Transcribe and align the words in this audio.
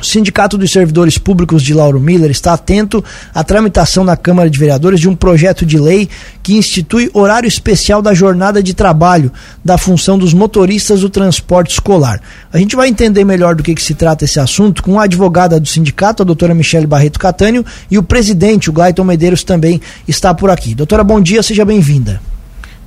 O 0.00 0.04
Sindicato 0.04 0.56
dos 0.56 0.70
Servidores 0.70 1.18
Públicos 1.18 1.60
de 1.60 1.74
Lauro 1.74 1.98
Miller 1.98 2.30
está 2.30 2.52
atento 2.52 3.04
à 3.34 3.42
tramitação 3.42 4.04
na 4.04 4.16
Câmara 4.16 4.48
de 4.48 4.56
Vereadores 4.56 5.00
de 5.00 5.08
um 5.08 5.16
projeto 5.16 5.66
de 5.66 5.76
lei 5.76 6.08
que 6.40 6.56
institui 6.56 7.10
horário 7.12 7.48
especial 7.48 8.00
da 8.00 8.14
jornada 8.14 8.62
de 8.62 8.74
trabalho 8.74 9.32
da 9.64 9.76
função 9.76 10.16
dos 10.16 10.32
motoristas 10.32 11.00
do 11.00 11.10
transporte 11.10 11.72
escolar. 11.72 12.20
A 12.52 12.58
gente 12.58 12.76
vai 12.76 12.88
entender 12.88 13.24
melhor 13.24 13.56
do 13.56 13.62
que, 13.62 13.74
que 13.74 13.82
se 13.82 13.94
trata 13.94 14.24
esse 14.24 14.38
assunto 14.38 14.84
com 14.84 15.00
a 15.00 15.04
advogada 15.04 15.58
do 15.58 15.66
sindicato, 15.66 16.22
a 16.22 16.26
doutora 16.26 16.54
Michele 16.54 16.86
Barreto 16.86 17.18
Catânio, 17.18 17.66
e 17.90 17.98
o 17.98 18.02
presidente, 18.02 18.70
o 18.70 18.72
Glaiton 18.72 19.02
Medeiros, 19.02 19.42
também 19.42 19.80
está 20.06 20.32
por 20.32 20.48
aqui. 20.48 20.76
Doutora, 20.76 21.02
bom 21.02 21.20
dia, 21.20 21.42
seja 21.42 21.64
bem-vinda. 21.64 22.20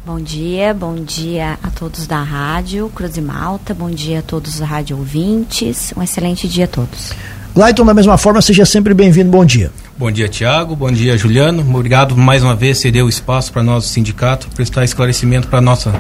Bom 0.04 0.20
dia, 0.20 0.74
bom 0.74 0.96
dia 0.96 1.60
a 1.62 1.70
todos 1.70 2.08
da 2.08 2.24
rádio 2.24 2.90
Cruz 2.90 3.18
e 3.18 3.22
Malta, 3.22 3.72
bom 3.72 3.92
dia 3.92 4.18
a 4.18 4.22
todos 4.24 4.56
os 4.56 4.60
rádio 4.60 4.98
ouvintes, 4.98 5.94
um 5.96 6.02
excelente 6.02 6.48
dia 6.48 6.66
a 6.66 6.68
todos. 6.68 7.12
Glaiton, 7.54 7.86
da 7.86 7.94
mesma 7.94 8.18
forma, 8.18 8.42
seja 8.42 8.66
sempre 8.66 8.96
bem-vindo, 8.96 9.30
bom 9.30 9.46
dia. 9.46 9.72
Bom 9.96 10.10
dia, 10.10 10.28
Tiago, 10.28 10.76
bom 10.76 10.92
dia, 10.92 11.16
Juliano, 11.16 11.62
obrigado 11.76 12.18
mais 12.18 12.42
uma 12.42 12.56
vez, 12.56 12.80
ceder 12.80 13.06
o 13.06 13.10
espaço 13.10 13.54
para 13.54 13.62
nós, 13.62 13.86
o 13.86 13.90
sindicato, 13.90 14.48
prestar 14.56 14.84
esclarecimento 14.84 15.48
para 15.48 15.62
nossa 15.62 15.94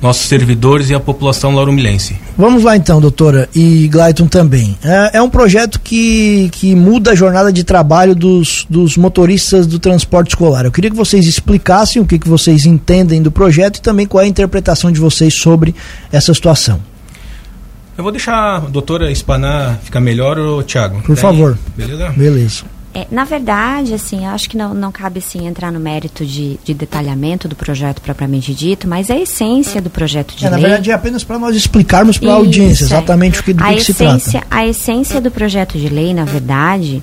nossos 0.00 0.26
servidores 0.26 0.90
e 0.90 0.94
a 0.94 1.00
população 1.00 1.54
lauromilense. 1.54 2.16
Vamos 2.36 2.64
lá 2.64 2.76
então, 2.76 3.00
doutora, 3.00 3.48
e 3.54 3.86
Glayton 3.88 4.26
também. 4.26 4.76
É, 4.82 5.18
é, 5.18 5.22
um 5.22 5.28
projeto 5.28 5.80
que, 5.80 6.48
que 6.52 6.74
muda 6.74 7.12
a 7.12 7.14
jornada 7.14 7.52
de 7.52 7.64
trabalho 7.64 8.14
dos, 8.14 8.66
dos 8.68 8.96
motoristas 8.96 9.66
do 9.66 9.78
transporte 9.78 10.28
escolar. 10.28 10.64
Eu 10.64 10.72
queria 10.72 10.90
que 10.90 10.96
vocês 10.96 11.26
explicassem 11.26 12.00
o 12.00 12.06
que, 12.06 12.18
que 12.18 12.28
vocês 12.28 12.64
entendem 12.64 13.20
do 13.20 13.30
projeto 13.30 13.76
e 13.76 13.82
também 13.82 14.06
qual 14.06 14.22
é 14.22 14.24
a 14.24 14.28
interpretação 14.28 14.90
de 14.90 15.00
vocês 15.00 15.34
sobre 15.34 15.74
essa 16.10 16.32
situação. 16.32 16.80
Eu 17.96 18.02
vou 18.02 18.12
deixar 18.12 18.56
a 18.56 18.60
doutora 18.60 19.12
espanar 19.12 19.78
ficar 19.82 20.00
melhor, 20.00 20.38
ô, 20.38 20.62
Tiago. 20.62 21.02
Por 21.02 21.16
favor. 21.16 21.58
Beleza? 21.76 22.08
Beleza. 22.16 22.79
É, 22.92 23.06
na 23.08 23.22
verdade, 23.22 23.94
assim, 23.94 24.26
acho 24.26 24.50
que 24.50 24.56
não, 24.56 24.74
não 24.74 24.90
cabe 24.90 25.20
assim, 25.20 25.46
entrar 25.46 25.70
no 25.70 25.78
mérito 25.78 26.26
de, 26.26 26.58
de 26.64 26.74
detalhamento 26.74 27.46
do 27.46 27.54
projeto 27.54 28.02
propriamente 28.02 28.52
dito, 28.52 28.88
mas 28.88 29.08
a 29.10 29.16
essência 29.16 29.80
do 29.80 29.88
projeto 29.88 30.34
de 30.34 30.44
é, 30.44 30.50
lei... 30.50 30.60
Na 30.60 30.68
verdade, 30.68 30.90
é 30.90 30.94
apenas 30.94 31.22
para 31.22 31.38
nós 31.38 31.54
explicarmos 31.54 32.18
para 32.18 32.32
a 32.32 32.34
audiência 32.34 32.82
exatamente 32.82 33.38
o 33.38 33.44
que, 33.44 33.52
do 33.52 33.62
a 33.62 33.68
que, 33.68 33.78
essência, 33.78 34.18
se 34.18 34.30
trata. 34.32 34.46
A 34.50 34.66
essência 34.66 35.20
do 35.20 35.30
projeto 35.30 35.78
de 35.78 35.88
lei, 35.88 36.12
na 36.12 36.24
verdade, 36.24 37.00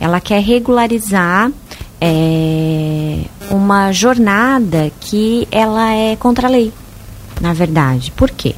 ela 0.00 0.20
quer 0.20 0.40
regularizar 0.40 1.52
é, 2.00 3.18
uma 3.50 3.92
jornada 3.92 4.90
que 5.00 5.46
ela 5.50 5.92
é 5.92 6.16
contra 6.16 6.48
a 6.48 6.50
lei, 6.50 6.72
na 7.42 7.52
verdade. 7.52 8.10
Por 8.16 8.30
quê? 8.30 8.54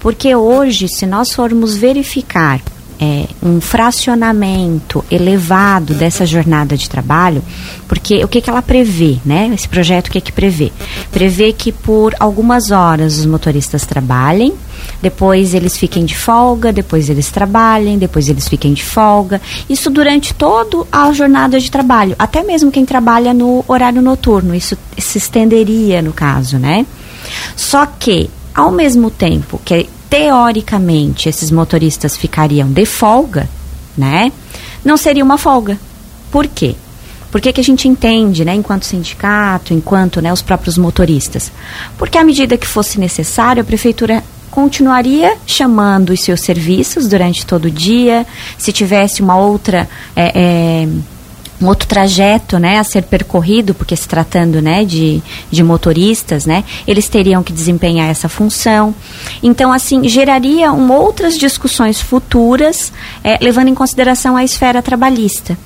Porque 0.00 0.34
hoje, 0.34 0.88
se 0.88 1.06
nós 1.06 1.32
formos 1.32 1.76
verificar 1.76 2.60
é, 3.00 3.26
um 3.42 3.60
fracionamento 3.60 5.04
elevado 5.10 5.94
dessa 5.94 6.24
jornada 6.24 6.76
de 6.76 6.88
trabalho, 6.88 7.42
porque 7.88 8.24
o 8.24 8.28
que, 8.28 8.40
que 8.40 8.50
ela 8.50 8.62
prevê, 8.62 9.18
né? 9.24 9.50
Esse 9.54 9.68
projeto 9.68 10.08
o 10.08 10.10
que, 10.10 10.20
que 10.20 10.32
prevê? 10.32 10.72
Prevê 11.10 11.52
que 11.52 11.72
por 11.72 12.14
algumas 12.18 12.70
horas 12.70 13.18
os 13.18 13.26
motoristas 13.26 13.84
trabalhem, 13.84 14.54
depois 15.00 15.54
eles 15.54 15.76
fiquem 15.76 16.04
de 16.04 16.16
folga, 16.16 16.72
depois 16.72 17.08
eles 17.08 17.30
trabalhem, 17.30 17.98
depois 17.98 18.28
eles 18.28 18.48
fiquem 18.48 18.72
de 18.72 18.84
folga. 18.84 19.40
Isso 19.68 19.90
durante 19.90 20.34
toda 20.34 20.86
a 20.90 21.12
jornada 21.12 21.58
de 21.58 21.70
trabalho, 21.70 22.14
até 22.18 22.42
mesmo 22.42 22.70
quem 22.70 22.84
trabalha 22.84 23.34
no 23.34 23.64
horário 23.68 24.02
noturno, 24.02 24.54
isso 24.54 24.76
se 24.98 25.18
estenderia 25.18 26.02
no 26.02 26.12
caso, 26.12 26.58
né? 26.58 26.86
Só 27.56 27.86
que, 27.86 28.30
ao 28.54 28.70
mesmo 28.70 29.10
tempo 29.10 29.60
que 29.64 29.88
teoricamente 30.12 31.30
esses 31.30 31.50
motoristas 31.50 32.18
ficariam 32.18 32.70
de 32.70 32.84
folga, 32.84 33.48
né? 33.96 34.30
Não 34.84 34.98
seria 34.98 35.24
uma 35.24 35.38
folga. 35.38 35.78
Por 36.30 36.46
quê? 36.46 36.74
Por 37.30 37.40
que, 37.40 37.50
que 37.50 37.62
a 37.62 37.64
gente 37.64 37.88
entende, 37.88 38.44
né, 38.44 38.54
enquanto 38.54 38.84
sindicato, 38.84 39.72
enquanto 39.72 40.20
né, 40.20 40.30
os 40.30 40.42
próprios 40.42 40.76
motoristas? 40.76 41.50
Porque 41.96 42.18
à 42.18 42.24
medida 42.24 42.58
que 42.58 42.66
fosse 42.66 43.00
necessário, 43.00 43.62
a 43.62 43.64
prefeitura 43.64 44.22
continuaria 44.50 45.34
chamando 45.46 46.10
os 46.10 46.20
seus 46.20 46.42
serviços 46.42 47.08
durante 47.08 47.46
todo 47.46 47.64
o 47.64 47.70
dia. 47.70 48.26
Se 48.58 48.70
tivesse 48.70 49.22
uma 49.22 49.38
outra 49.38 49.88
é, 50.14 50.32
é, 50.34 50.88
um 51.62 51.68
outro 51.68 51.86
trajeto 51.86 52.58
né, 52.58 52.78
a 52.78 52.84
ser 52.84 53.02
percorrido, 53.04 53.74
porque 53.74 53.96
se 53.96 54.08
tratando 54.08 54.60
né, 54.60 54.84
de, 54.84 55.22
de 55.50 55.62
motoristas, 55.62 56.44
né, 56.44 56.64
eles 56.86 57.08
teriam 57.08 57.42
que 57.42 57.52
desempenhar 57.52 58.10
essa 58.10 58.28
função. 58.28 58.94
Então, 59.42 59.72
assim, 59.72 60.08
geraria 60.08 60.72
um, 60.72 60.92
outras 60.92 61.38
discussões 61.38 62.00
futuras, 62.00 62.92
é, 63.22 63.38
levando 63.40 63.68
em 63.68 63.74
consideração 63.74 64.36
a 64.36 64.44
esfera 64.44 64.82
trabalhista. 64.82 65.56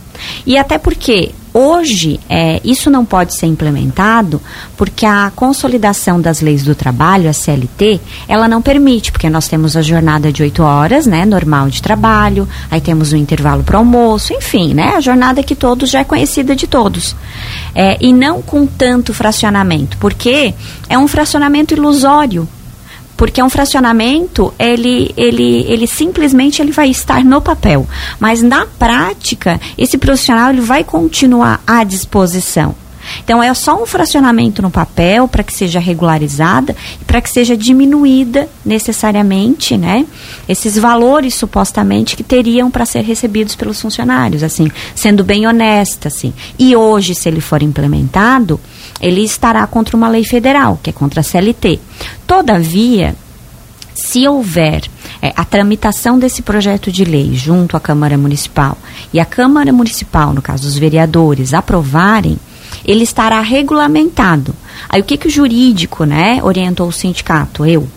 E 0.47 0.57
até 0.57 0.79
porque 0.79 1.33
hoje 1.57 2.21
é, 2.29 2.61
isso 2.63 2.91
não 2.91 3.03
pode 3.03 3.35
ser 3.35 3.47
implementado 3.47 4.43
porque 4.77 5.07
a 5.07 5.33
consolidação 5.35 6.21
das 6.21 6.43
leis 6.43 6.63
do 6.63 6.75
trabalho, 6.75 7.31
a 7.31 7.33
CLT, 7.33 7.99
ela 8.29 8.47
não 8.47 8.61
permite, 8.61 9.11
porque 9.11 9.31
nós 9.31 9.49
temos 9.49 9.75
a 9.75 9.81
jornada 9.81 10.31
de 10.31 10.43
oito 10.43 10.63
horas, 10.63 11.07
né, 11.07 11.25
normal 11.25 11.69
de 11.69 11.81
trabalho, 11.81 12.47
aí 12.71 12.81
temos 12.81 13.13
o 13.13 13.17
intervalo 13.17 13.63
para 13.63 13.79
almoço, 13.79 14.35
enfim, 14.35 14.75
né, 14.75 14.95
a 14.97 15.01
jornada 15.01 15.43
que 15.43 15.55
todos 15.55 15.89
já 15.89 16.01
é 16.01 16.05
conhecida 16.05 16.55
de 16.55 16.67
todos. 16.67 17.17
É, 17.75 17.97
e 18.01 18.13
não 18.13 18.43
com 18.43 18.67
tanto 18.67 19.15
fracionamento, 19.15 19.97
porque 19.97 20.53
é 20.89 20.99
um 20.99 21.09
fracionamento 21.09 21.73
ilusório 21.73 22.47
porque 23.17 23.41
é 23.41 23.45
um 23.45 23.51
fracionamento, 23.51 24.53
ele, 24.59 25.13
ele, 25.17 25.65
ele 25.69 25.87
simplesmente 25.87 26.61
ele 26.61 26.73
vai 26.73 26.91
estar 26.91 27.25
no 27.25 27.41
papel, 27.41 27.87
mas 28.21 28.43
na 28.43 28.67
prática 28.67 29.61
esse 29.77 29.97
profissional 29.97 30.51
ele 30.51 30.61
vai 30.61 30.85
continuar 30.85 31.61
à 31.67 31.83
disposição. 31.83 32.75
Então 33.25 33.43
é 33.43 33.53
só 33.55 33.83
um 33.83 33.87
fracionamento 33.87 34.63
no 34.63 34.71
papel 34.71 35.29
para 35.29 35.43
que 35.43 35.53
seja 35.53 35.79
regularizada 35.79 36.75
e 37.01 37.05
para 37.05 37.21
que 37.21 37.31
seja 37.31 37.57
diminuída 37.57 38.49
necessariamente, 38.65 39.77
né, 39.77 40.07
esses 40.49 40.79
valores 40.79 41.35
supostamente 41.35 42.17
que 42.17 42.23
teriam 42.23 42.71
para 42.71 42.87
ser 42.87 43.03
recebidos 43.03 43.55
pelos 43.55 43.81
funcionários, 43.81 44.43
assim, 44.43 44.71
sendo 44.95 45.25
bem 45.25 45.47
honesta, 45.47 46.09
assim. 46.09 46.33
E 46.59 46.75
hoje, 46.77 47.15
se 47.15 47.29
ele 47.29 47.41
for 47.41 47.63
implementado, 47.63 48.61
ele 49.01 49.23
estará 49.23 49.67
contra 49.67 49.97
uma 49.97 50.09
lei 50.09 50.25
federal, 50.25 50.79
que 50.83 50.91
é 50.91 50.93
contra 50.93 51.21
a 51.21 51.25
CLT. 51.25 51.79
Todavia, 52.27 53.15
se 53.95 54.29
houver 54.29 54.83
é, 55.23 55.33
a 55.37 55.45
tramitação 55.45 56.19
desse 56.19 56.43
projeto 56.43 56.93
de 56.93 57.05
lei 57.05 57.35
junto 57.35 57.77
à 57.77 57.81
Câmara 57.81 58.19
Municipal 58.19 58.77
e 59.13 59.19
a 59.19 59.25
Câmara 59.25 59.73
Municipal, 59.73 60.33
no 60.33 60.43
caso 60.43 60.69
os 60.69 60.77
vereadores, 60.77 61.55
aprovarem, 61.55 62.39
ele 62.85 63.05
estará 63.05 63.41
regulamentado. 63.41 64.55
Aí 64.89 65.01
o 65.01 65.05
que, 65.05 65.17
que 65.17 65.29
o 65.29 65.31
jurídico 65.31 66.05
né, 66.05 66.41
orientou 66.43 66.89
o 66.89 66.93
sindicato? 66.93 67.65
Eu. 67.65 67.89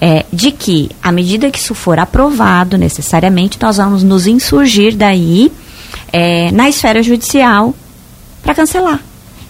É, 0.00 0.26
de 0.32 0.50
que, 0.50 0.90
à 1.02 1.10
medida 1.10 1.50
que 1.50 1.58
isso 1.58 1.74
for 1.74 1.98
aprovado, 1.98 2.76
necessariamente, 2.76 3.58
nós 3.60 3.78
vamos 3.78 4.02
nos 4.02 4.26
insurgir 4.26 4.96
daí 4.96 5.50
é, 6.12 6.50
na 6.52 6.68
esfera 6.68 7.02
judicial 7.02 7.74
para 8.42 8.54
cancelar. 8.54 9.00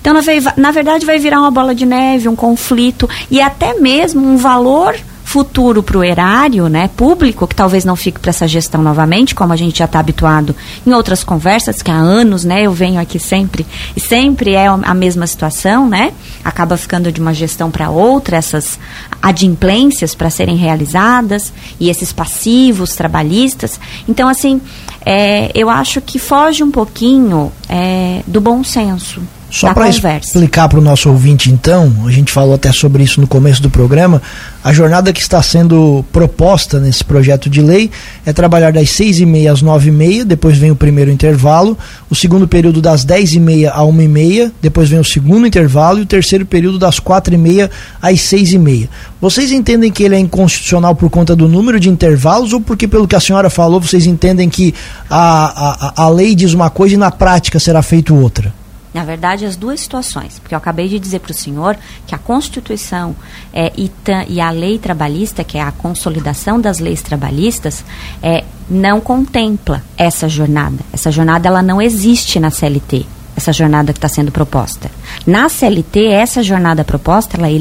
Então, 0.00 0.12
na, 0.12 0.20
na 0.56 0.70
verdade, 0.70 1.06
vai 1.06 1.18
virar 1.18 1.40
uma 1.40 1.50
bola 1.50 1.74
de 1.74 1.86
neve, 1.86 2.28
um 2.28 2.36
conflito 2.36 3.08
e 3.30 3.40
até 3.40 3.74
mesmo 3.80 4.24
um 4.26 4.36
valor 4.36 4.94
futuro 5.34 5.82
para 5.82 5.98
o 5.98 6.04
erário 6.04 6.68
né, 6.68 6.88
público, 6.96 7.48
que 7.48 7.56
talvez 7.56 7.84
não 7.84 7.96
fique 7.96 8.20
para 8.20 8.30
essa 8.30 8.46
gestão 8.46 8.80
novamente, 8.80 9.34
como 9.34 9.52
a 9.52 9.56
gente 9.56 9.80
já 9.80 9.84
está 9.84 9.98
habituado 9.98 10.54
em 10.86 10.92
outras 10.92 11.24
conversas, 11.24 11.82
que 11.82 11.90
há 11.90 11.96
anos 11.96 12.44
né, 12.44 12.62
eu 12.62 12.72
venho 12.72 13.00
aqui 13.00 13.18
sempre, 13.18 13.66
e 13.96 14.00
sempre 14.00 14.54
é 14.54 14.68
a 14.68 14.94
mesma 14.94 15.26
situação, 15.26 15.88
né? 15.88 16.12
Acaba 16.44 16.76
ficando 16.76 17.10
de 17.10 17.20
uma 17.20 17.34
gestão 17.34 17.68
para 17.68 17.90
outra, 17.90 18.36
essas 18.36 18.78
adimplências 19.20 20.14
para 20.14 20.30
serem 20.30 20.54
realizadas, 20.54 21.52
e 21.80 21.90
esses 21.90 22.12
passivos 22.12 22.94
trabalhistas. 22.94 23.80
Então, 24.08 24.28
assim, 24.28 24.60
é, 25.04 25.50
eu 25.52 25.68
acho 25.68 26.00
que 26.00 26.16
foge 26.16 26.62
um 26.62 26.70
pouquinho 26.70 27.50
é, 27.68 28.22
do 28.24 28.40
bom 28.40 28.62
senso. 28.62 29.20
Só 29.50 29.72
para 29.72 29.88
explicar 29.88 30.68
para 30.68 30.78
o 30.78 30.82
nosso 30.82 31.08
ouvinte, 31.08 31.50
então, 31.50 31.94
a 32.06 32.10
gente 32.10 32.32
falou 32.32 32.54
até 32.54 32.72
sobre 32.72 33.04
isso 33.04 33.20
no 33.20 33.26
começo 33.26 33.62
do 33.62 33.70
programa, 33.70 34.20
a 34.64 34.72
jornada 34.72 35.12
que 35.12 35.20
está 35.20 35.40
sendo 35.42 36.04
proposta 36.10 36.80
nesse 36.80 37.04
projeto 37.04 37.48
de 37.48 37.60
lei 37.60 37.90
é 38.26 38.32
trabalhar 38.32 38.72
das 38.72 38.90
seis 38.90 39.20
e 39.20 39.26
meia 39.26 39.52
às 39.52 39.62
nove 39.62 39.88
e 39.88 39.92
meia, 39.92 40.24
depois 40.24 40.56
vem 40.56 40.70
o 40.70 40.76
primeiro 40.76 41.10
intervalo, 41.10 41.78
o 42.10 42.14
segundo 42.14 42.48
período 42.48 42.80
das 42.80 43.04
dez 43.04 43.32
e 43.34 43.38
meia 43.38 43.70
a 43.72 43.84
uma 43.84 44.02
e 44.02 44.08
meia, 44.08 44.50
depois 44.60 44.88
vem 44.88 44.98
o 44.98 45.04
segundo 45.04 45.46
intervalo 45.46 45.98
e 45.98 46.02
o 46.02 46.06
terceiro 46.06 46.46
período 46.46 46.78
das 46.78 46.98
quatro 46.98 47.34
e 47.34 47.38
meia 47.38 47.70
às 48.02 48.22
seis 48.22 48.52
e 48.52 48.58
meia. 48.58 48.88
Vocês 49.20 49.52
entendem 49.52 49.92
que 49.92 50.02
ele 50.02 50.16
é 50.16 50.18
inconstitucional 50.18 50.94
por 50.94 51.10
conta 51.10 51.36
do 51.36 51.46
número 51.46 51.78
de 51.78 51.88
intervalos 51.88 52.52
ou 52.52 52.60
porque, 52.60 52.88
pelo 52.88 53.06
que 53.06 53.14
a 53.14 53.20
senhora 53.20 53.48
falou, 53.50 53.80
vocês 53.80 54.06
entendem 54.06 54.48
que 54.48 54.74
a, 55.08 55.92
a, 56.00 56.04
a 56.04 56.08
lei 56.08 56.34
diz 56.34 56.54
uma 56.54 56.70
coisa 56.70 56.94
e 56.94 56.98
na 56.98 57.10
prática 57.10 57.60
será 57.60 57.82
feito 57.82 58.14
outra? 58.14 58.63
Na 58.94 59.02
verdade, 59.02 59.44
as 59.44 59.56
duas 59.56 59.80
situações, 59.80 60.38
porque 60.38 60.54
eu 60.54 60.58
acabei 60.58 60.88
de 60.88 61.00
dizer 61.00 61.18
para 61.18 61.32
o 61.32 61.34
senhor 61.34 61.76
que 62.06 62.14
a 62.14 62.18
Constituição 62.18 63.16
é, 63.52 63.72
e, 63.76 63.90
e, 64.28 64.40
a 64.40 64.50
lei 64.50 64.78
trabalhista, 64.78 65.42
que 65.42 65.58
é 65.58 65.62
a 65.62 65.72
consolidação 65.72 66.60
das 66.60 66.78
leis 66.78 67.02
trabalhistas, 67.02 67.84
é, 68.22 68.44
não 68.70 69.00
contempla 69.00 69.82
essa 69.96 70.28
jornada. 70.28 70.78
Essa 70.92 71.10
jornada 71.10 71.48
ela 71.48 71.60
não 71.60 71.82
existe 71.82 72.38
na 72.38 72.50
CLT, 72.50 73.04
essa 73.36 73.52
jornada 73.52 73.92
que 73.92 73.98
está 73.98 74.08
sendo 74.08 74.30
proposta. 74.30 74.88
Na 75.26 75.48
CLT, 75.48 76.06
essa 76.06 76.40
jornada 76.40 76.84
proposta 76.84 77.36
ela 77.36 77.48
é 77.48 77.52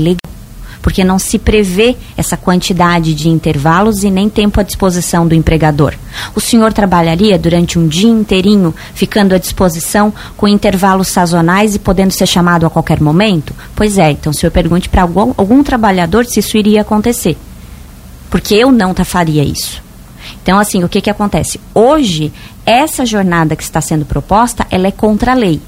porque 0.83 1.03
não 1.03 1.17
se 1.17 1.39
prevê 1.39 1.95
essa 2.17 2.35
quantidade 2.35 3.15
de 3.15 3.29
intervalos 3.29 4.03
e 4.03 4.11
nem 4.11 4.29
tempo 4.29 4.59
à 4.59 4.63
disposição 4.63 5.25
do 5.25 5.33
empregador. 5.33 5.95
O 6.35 6.41
senhor 6.41 6.73
trabalharia 6.73 7.39
durante 7.39 7.79
um 7.79 7.87
dia 7.87 8.09
inteirinho, 8.09 8.75
ficando 8.93 9.33
à 9.33 9.37
disposição 9.37 10.13
com 10.35 10.45
intervalos 10.45 11.07
sazonais 11.07 11.73
e 11.73 11.79
podendo 11.79 12.11
ser 12.11 12.27
chamado 12.27 12.65
a 12.65 12.69
qualquer 12.69 12.99
momento? 12.99 13.55
Pois 13.73 13.97
é, 13.97 14.11
então 14.11 14.31
o 14.31 14.35
senhor 14.35 14.51
pergunte 14.51 14.89
para 14.89 15.03
algum, 15.03 15.33
algum 15.37 15.63
trabalhador 15.63 16.25
se 16.25 16.41
isso 16.41 16.57
iria 16.57 16.81
acontecer. 16.81 17.37
Porque 18.29 18.53
eu 18.53 18.69
não 18.69 18.93
faria 19.05 19.43
isso. 19.43 19.81
Então, 20.41 20.59
assim, 20.59 20.83
o 20.83 20.89
que, 20.89 20.99
que 20.99 21.09
acontece? 21.09 21.61
Hoje, 21.73 22.33
essa 22.65 23.05
jornada 23.05 23.55
que 23.55 23.63
está 23.63 23.79
sendo 23.79 24.03
proposta, 24.03 24.67
ela 24.69 24.87
é 24.87 24.91
contra 24.91 25.31
a 25.31 25.35
lei. 25.35 25.61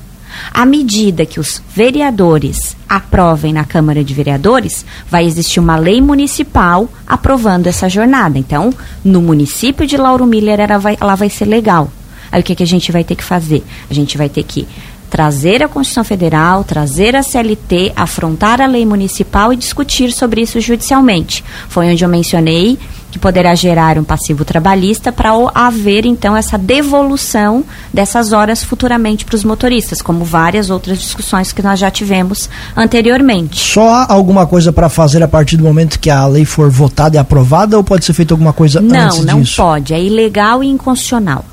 À 0.53 0.65
medida 0.65 1.25
que 1.25 1.39
os 1.39 1.61
vereadores 1.73 2.75
aprovem 2.87 3.53
na 3.53 3.65
Câmara 3.65 4.03
de 4.03 4.13
Vereadores, 4.13 4.85
vai 5.09 5.25
existir 5.25 5.59
uma 5.59 5.75
lei 5.75 6.01
municipal 6.01 6.89
aprovando 7.05 7.67
essa 7.67 7.89
jornada. 7.89 8.37
Então, 8.37 8.73
no 9.03 9.21
município 9.21 9.85
de 9.85 9.97
Lauro 9.97 10.25
Miller, 10.25 10.59
ela 10.59 10.77
vai, 10.77 10.97
ela 10.99 11.15
vai 11.15 11.29
ser 11.29 11.45
legal. 11.45 11.91
Aí 12.31 12.41
o 12.41 12.43
que, 12.43 12.55
que 12.55 12.63
a 12.63 12.67
gente 12.67 12.91
vai 12.91 13.03
ter 13.03 13.15
que 13.15 13.23
fazer? 13.23 13.63
A 13.89 13.93
gente 13.93 14.17
vai 14.17 14.29
ter 14.29 14.43
que 14.43 14.67
trazer 15.09 15.63
a 15.63 15.67
Constituição 15.67 16.03
Federal, 16.03 16.63
trazer 16.63 17.15
a 17.15 17.23
CLT, 17.23 17.93
afrontar 17.95 18.59
a 18.59 18.65
lei 18.65 18.85
municipal 18.85 19.53
e 19.53 19.55
discutir 19.55 20.11
sobre 20.11 20.41
isso 20.41 20.59
judicialmente. 20.59 21.43
Foi 21.69 21.89
onde 21.89 22.03
eu 22.03 22.09
mencionei 22.09 22.77
que 23.15 23.19
poderá 23.19 23.55
gerar 23.55 23.97
um 23.97 24.03
passivo 24.03 24.43
trabalhista 24.43 25.09
para 25.09 25.29
haver 25.53 26.05
então 26.05 26.35
essa 26.35 26.57
devolução 26.57 27.63
dessas 27.93 28.33
horas 28.33 28.61
futuramente 28.61 29.23
para 29.23 29.37
os 29.37 29.45
motoristas, 29.45 30.01
como 30.01 30.25
várias 30.25 30.69
outras 30.69 30.99
discussões 30.99 31.53
que 31.53 31.61
nós 31.61 31.79
já 31.79 31.89
tivemos 31.89 32.49
anteriormente. 32.75 33.57
Só 33.57 33.87
há 33.87 34.11
alguma 34.11 34.45
coisa 34.45 34.73
para 34.73 34.89
fazer 34.89 35.23
a 35.23 35.29
partir 35.29 35.55
do 35.55 35.63
momento 35.63 35.97
que 35.97 36.09
a 36.09 36.27
lei 36.27 36.43
for 36.43 36.69
votada 36.69 37.15
e 37.15 37.17
aprovada 37.17 37.77
ou 37.77 37.85
pode 37.85 38.03
ser 38.03 38.11
feita 38.11 38.33
alguma 38.33 38.51
coisa 38.51 38.81
não, 38.81 39.05
antes 39.05 39.15
disso? 39.15 39.27
Não, 39.27 39.37
não 39.37 39.45
pode, 39.45 39.93
é 39.93 40.03
ilegal 40.03 40.61
e 40.61 40.67
inconstitucional. 40.67 41.45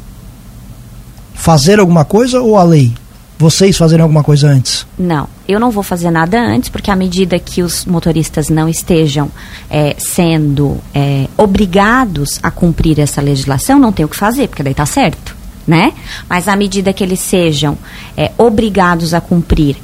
Fazer 1.33 1.79
alguma 1.79 2.05
coisa 2.05 2.41
ou 2.41 2.59
a 2.59 2.65
lei? 2.65 2.93
Vocês 3.43 3.77
fazerem 3.77 4.03
alguma 4.03 4.23
coisa 4.23 4.49
antes? 4.49 4.87
Não, 4.97 5.29
eu 5.49 5.59
não 5.59 5.73
vou 5.73 5.83
fazer 5.83 6.13
nada 6.13 6.41
antes, 6.41 6.69
porque 6.69 6.93
à 6.93 6.97
medida 6.97 7.39
que 7.41 7.61
os 7.61 7.85
motoristas 7.85 8.49
não 8.49 8.69
estejam 8.69 9.29
é, 9.69 9.97
sendo 9.99 10.79
é, 10.95 11.27
obrigados 11.37 12.39
a 12.41 12.53
cumprir 12.53 13.01
essa 13.01 13.21
legislação, 13.21 13.81
não 13.81 13.91
tem 13.91 14.07
o 14.07 14.09
que 14.09 14.17
fazer, 14.17 14.47
porque 14.47 14.63
daí 14.63 14.71
está 14.71 14.87
certo, 14.87 15.35
né? 15.67 15.93
Mas 16.29 16.47
à 16.47 16.55
medida 16.55 16.93
que 16.93 17.03
eles 17.03 17.19
sejam 17.19 17.77
é, 18.17 18.31
obrigados 18.39 19.13
a 19.13 19.21
cumprir 19.21 19.77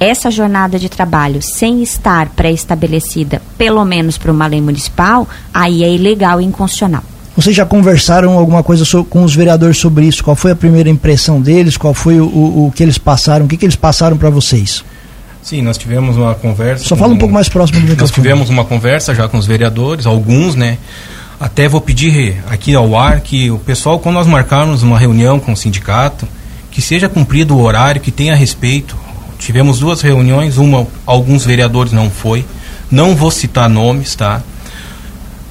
essa 0.00 0.30
jornada 0.30 0.78
de 0.78 0.88
trabalho 0.88 1.42
sem 1.42 1.82
estar 1.82 2.30
pré-estabelecida, 2.30 3.42
pelo 3.58 3.84
menos 3.84 4.16
por 4.16 4.30
uma 4.30 4.46
lei 4.46 4.62
municipal, 4.62 5.28
aí 5.52 5.84
é 5.84 5.92
ilegal 5.92 6.40
e 6.40 6.44
inconstitucional. 6.44 7.04
Vocês 7.36 7.54
já 7.54 7.66
conversaram 7.66 8.38
alguma 8.38 8.62
coisa 8.62 8.84
com 9.10 9.24
os 9.24 9.34
vereadores 9.34 9.78
sobre 9.78 10.06
isso? 10.06 10.22
Qual 10.22 10.36
foi 10.36 10.52
a 10.52 10.56
primeira 10.56 10.88
impressão 10.88 11.40
deles? 11.40 11.76
Qual 11.76 11.92
foi 11.92 12.20
o, 12.20 12.26
o, 12.26 12.66
o 12.66 12.72
que 12.72 12.82
eles 12.82 12.96
passaram? 12.96 13.44
O 13.44 13.48
que, 13.48 13.56
que 13.56 13.64
eles 13.64 13.76
passaram 13.76 14.16
para 14.16 14.30
vocês? 14.30 14.84
Sim, 15.42 15.60
nós 15.60 15.76
tivemos 15.76 16.16
uma 16.16 16.34
conversa. 16.34 16.84
Só 16.84 16.96
fala 16.96 17.12
um 17.12 17.18
pouco 17.18 17.34
mais 17.34 17.48
próximo 17.48 17.80
do 17.80 17.82
microfone. 17.82 18.08
Nós 18.08 18.10
tivemos 18.12 18.48
uma 18.48 18.64
conversa 18.64 19.14
já 19.14 19.28
com 19.28 19.36
os 19.36 19.46
vereadores, 19.46 20.06
alguns, 20.06 20.54
né? 20.54 20.78
Até 21.38 21.68
vou 21.68 21.80
pedir 21.80 22.42
aqui 22.48 22.74
ao 22.74 22.96
ar 22.96 23.20
que 23.20 23.50
o 23.50 23.58
pessoal, 23.58 23.98
quando 23.98 24.14
nós 24.14 24.26
marcarmos 24.26 24.82
uma 24.82 24.98
reunião 24.98 25.40
com 25.40 25.52
o 25.52 25.56
sindicato, 25.56 26.26
que 26.70 26.80
seja 26.80 27.08
cumprido 27.08 27.56
o 27.56 27.62
horário, 27.62 28.00
que 28.00 28.10
tenha 28.10 28.34
respeito. 28.34 28.96
Tivemos 29.38 29.80
duas 29.80 30.00
reuniões, 30.00 30.56
uma 30.56 30.86
alguns 31.04 31.44
vereadores 31.44 31.92
não 31.92 32.08
foi. 32.08 32.44
Não 32.90 33.14
vou 33.14 33.30
citar 33.30 33.68
nomes, 33.68 34.14
tá? 34.14 34.40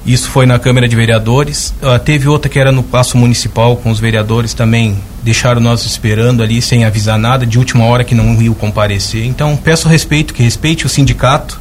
Isso 0.06 0.28
foi 0.28 0.44
na 0.44 0.58
Câmara 0.58 0.86
de 0.86 0.94
Vereadores. 0.94 1.72
Uh, 1.82 1.98
teve 1.98 2.28
outra 2.28 2.50
que 2.50 2.58
era 2.58 2.70
no 2.70 2.82
Paço 2.82 3.16
Municipal, 3.16 3.76
com 3.76 3.90
os 3.90 3.98
vereadores 3.98 4.52
também 4.52 4.98
deixaram 5.22 5.62
nós 5.62 5.86
esperando 5.86 6.42
ali 6.42 6.60
sem 6.60 6.84
avisar 6.84 7.18
nada, 7.18 7.46
de 7.46 7.58
última 7.58 7.84
hora 7.86 8.04
que 8.04 8.14
não 8.14 8.40
iam 8.42 8.52
comparecer. 8.52 9.24
Então, 9.24 9.56
peço 9.56 9.88
respeito, 9.88 10.34
que 10.34 10.42
respeite 10.42 10.84
o 10.84 10.90
sindicato, 10.90 11.58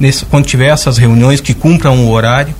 nesse, 0.00 0.24
quando 0.24 0.46
tiver 0.46 0.68
essas 0.68 0.96
reuniões, 0.96 1.40
que 1.42 1.52
cumpram 1.52 2.06
o 2.06 2.10
horário. 2.10 2.54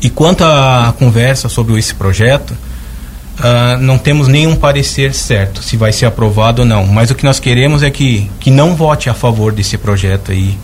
E 0.00 0.08
quanto 0.08 0.44
à 0.44 0.94
conversa 0.96 1.48
sobre 1.48 1.76
esse 1.76 1.92
projeto, 1.92 2.52
uh, 2.52 3.80
não 3.80 3.98
temos 3.98 4.28
nenhum 4.28 4.54
parecer 4.54 5.12
certo 5.14 5.64
se 5.64 5.76
vai 5.76 5.92
ser 5.92 6.06
aprovado 6.06 6.62
ou 6.62 6.68
não. 6.68 6.86
Mas 6.86 7.10
o 7.10 7.14
que 7.16 7.24
nós 7.24 7.40
queremos 7.40 7.82
é 7.82 7.90
que, 7.90 8.30
que 8.38 8.52
não 8.52 8.76
vote 8.76 9.10
a 9.10 9.14
favor 9.14 9.52
desse 9.52 9.76
projeto 9.76 10.30
aí 10.30 10.56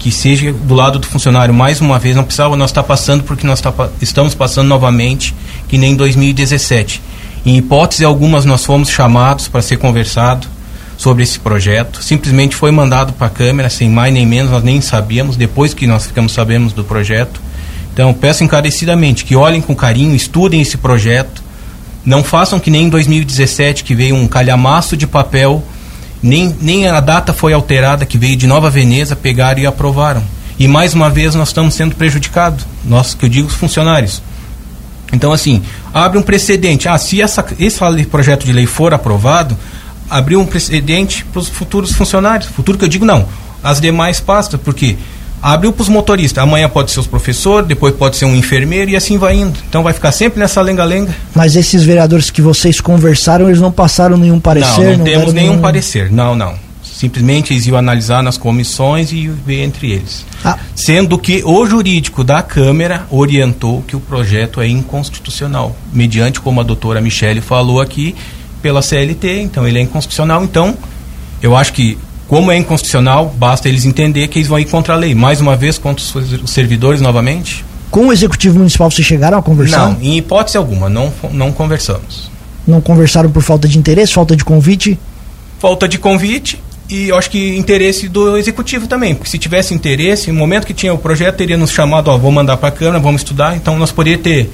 que 0.00 0.10
seja 0.10 0.50
do 0.50 0.74
lado 0.74 0.98
do 0.98 1.06
funcionário 1.06 1.52
mais 1.52 1.80
uma 1.82 1.98
vez, 1.98 2.16
não 2.16 2.24
precisava 2.24 2.56
nós 2.56 2.70
estar 2.70 2.82
tá 2.82 2.88
passando 2.88 3.22
porque 3.22 3.46
nós 3.46 3.60
tá, 3.60 3.72
estamos 4.00 4.34
passando 4.34 4.66
novamente, 4.66 5.34
que 5.68 5.76
nem 5.76 5.92
em 5.92 5.94
2017. 5.94 7.02
Em 7.44 7.58
hipótese 7.58 8.02
algumas 8.02 8.46
nós 8.46 8.64
fomos 8.64 8.88
chamados 8.88 9.46
para 9.46 9.60
ser 9.60 9.76
conversado 9.76 10.48
sobre 10.96 11.22
esse 11.22 11.38
projeto. 11.38 12.02
Simplesmente 12.02 12.56
foi 12.56 12.70
mandado 12.70 13.12
para 13.12 13.26
a 13.26 13.30
Câmara, 13.30 13.68
sem 13.68 13.90
mais 13.90 14.12
nem 14.12 14.24
menos, 14.24 14.50
nós 14.50 14.64
nem 14.64 14.80
sabíamos, 14.80 15.36
depois 15.36 15.74
que 15.74 15.86
nós 15.86 16.06
ficamos 16.06 16.32
sabemos 16.32 16.72
do 16.72 16.82
projeto. 16.82 17.38
Então, 17.92 18.14
peço 18.14 18.42
encarecidamente 18.42 19.24
que 19.26 19.36
olhem 19.36 19.60
com 19.60 19.76
carinho, 19.76 20.14
estudem 20.14 20.62
esse 20.62 20.78
projeto. 20.78 21.42
Não 22.06 22.24
façam 22.24 22.58
que 22.58 22.70
nem 22.70 22.84
em 22.84 22.88
2017, 22.88 23.84
que 23.84 23.94
veio 23.94 24.14
um 24.14 24.26
calhamaço 24.26 24.96
de 24.96 25.06
papel 25.06 25.62
nem, 26.22 26.54
nem 26.60 26.88
a 26.88 27.00
data 27.00 27.32
foi 27.32 27.52
alterada, 27.52 28.04
que 28.04 28.18
veio 28.18 28.36
de 28.36 28.46
Nova 28.46 28.68
Veneza, 28.70 29.16
pegaram 29.16 29.60
e 29.60 29.66
aprovaram. 29.66 30.22
E 30.58 30.68
mais 30.68 30.92
uma 30.92 31.08
vez 31.08 31.34
nós 31.34 31.48
estamos 31.48 31.74
sendo 31.74 31.94
prejudicados, 31.94 32.66
nós 32.84 33.14
que 33.14 33.24
eu 33.24 33.28
digo 33.28 33.48
os 33.48 33.54
funcionários. 33.54 34.22
Então, 35.12 35.32
assim, 35.32 35.62
abre 35.92 36.18
um 36.18 36.22
precedente. 36.22 36.88
Ah, 36.88 36.98
se 36.98 37.20
essa, 37.20 37.44
esse 37.58 37.80
projeto 38.10 38.44
de 38.44 38.52
lei 38.52 38.66
for 38.66 38.92
aprovado, 38.92 39.56
abriu 40.08 40.40
um 40.40 40.46
precedente 40.46 41.24
para 41.24 41.40
os 41.40 41.48
futuros 41.48 41.92
funcionários. 41.92 42.50
Futuro 42.50 42.78
que 42.78 42.84
eu 42.84 42.88
digo 42.88 43.04
não, 43.04 43.26
as 43.62 43.80
demais 43.80 44.20
pastas, 44.20 44.60
porque 44.60 44.96
abriu 45.42 45.72
para 45.72 45.82
os 45.82 45.88
motoristas. 45.88 46.42
Amanhã 46.42 46.68
pode 46.68 46.90
ser 46.90 47.00
os 47.00 47.06
professores, 47.06 47.66
depois 47.66 47.94
pode 47.94 48.16
ser 48.16 48.24
um 48.24 48.34
enfermeiro 48.34 48.90
e 48.90 48.96
assim 48.96 49.18
vai 49.18 49.36
indo. 49.36 49.58
Então 49.68 49.82
vai 49.82 49.92
ficar 49.92 50.12
sempre 50.12 50.38
nessa 50.38 50.60
lenga-lenga. 50.60 51.14
Mas 51.34 51.56
esses 51.56 51.82
vereadores 51.82 52.30
que 52.30 52.42
vocês 52.42 52.80
conversaram, 52.80 53.48
eles 53.48 53.60
não 53.60 53.72
passaram 53.72 54.16
nenhum 54.16 54.40
parecer? 54.40 54.82
Não, 54.82 54.90
não, 54.90 54.98
não 54.98 55.04
temos 55.04 55.32
nenhum, 55.32 55.50
nenhum 55.50 55.62
parecer. 55.62 56.10
Não, 56.10 56.34
não. 56.34 56.54
Simplesmente 56.82 57.54
eles 57.54 57.66
iam 57.66 57.78
analisar 57.78 58.22
nas 58.22 58.36
comissões 58.36 59.10
e 59.10 59.26
ver 59.26 59.62
entre 59.62 59.90
eles. 59.90 60.26
Ah. 60.44 60.58
Sendo 60.74 61.16
que 61.16 61.42
o 61.46 61.64
jurídico 61.64 62.22
da 62.22 62.42
Câmara 62.42 63.06
orientou 63.10 63.82
que 63.86 63.96
o 63.96 64.00
projeto 64.00 64.60
é 64.60 64.68
inconstitucional, 64.68 65.74
mediante, 65.92 66.40
como 66.40 66.60
a 66.60 66.62
doutora 66.62 67.00
Michele 67.00 67.40
falou 67.40 67.80
aqui, 67.80 68.14
pela 68.60 68.82
CLT, 68.82 69.40
então 69.40 69.66
ele 69.66 69.78
é 69.78 69.82
inconstitucional. 69.82 70.44
Então, 70.44 70.76
eu 71.40 71.56
acho 71.56 71.72
que 71.72 71.96
como 72.30 72.52
é 72.52 72.56
inconstitucional, 72.56 73.34
basta 73.36 73.68
eles 73.68 73.84
entender 73.84 74.28
que 74.28 74.38
eles 74.38 74.46
vão 74.46 74.56
ir 74.56 74.66
contra 74.66 74.94
a 74.94 74.96
lei. 74.96 75.16
Mais 75.16 75.40
uma 75.40 75.56
vez, 75.56 75.78
contra 75.78 76.00
os 76.00 76.48
servidores 76.48 77.00
novamente. 77.00 77.64
Com 77.90 78.06
o 78.06 78.12
Executivo 78.12 78.56
Municipal 78.56 78.88
vocês 78.88 79.04
chegaram 79.04 79.36
a 79.36 79.42
conversar? 79.42 79.90
Não, 79.90 80.00
em 80.00 80.16
hipótese 80.16 80.56
alguma, 80.56 80.88
não, 80.88 81.12
não 81.32 81.50
conversamos. 81.50 82.30
Não 82.64 82.80
conversaram 82.80 83.28
por 83.32 83.42
falta 83.42 83.66
de 83.66 83.76
interesse, 83.76 84.12
falta 84.12 84.36
de 84.36 84.44
convite? 84.44 84.96
Falta 85.58 85.88
de 85.88 85.98
convite 85.98 86.62
e 86.88 87.08
eu 87.08 87.18
acho 87.18 87.28
que 87.30 87.58
interesse 87.58 88.08
do 88.08 88.36
Executivo 88.36 88.86
também, 88.86 89.12
porque 89.12 89.28
se 89.28 89.36
tivesse 89.36 89.74
interesse, 89.74 90.30
no 90.30 90.38
momento 90.38 90.68
que 90.68 90.72
tinha 90.72 90.94
o 90.94 90.98
projeto, 90.98 91.34
teria 91.34 91.56
nos 91.56 91.72
chamado, 91.72 92.12
ó, 92.12 92.16
vou 92.16 92.30
mandar 92.30 92.58
para 92.58 92.68
a 92.68 92.72
Câmara, 92.72 93.00
vamos 93.00 93.22
estudar, 93.22 93.56
então 93.56 93.76
nós 93.76 93.90
poderíamos 93.90 94.22
ter 94.22 94.48